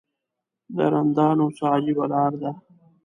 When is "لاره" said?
2.11-2.37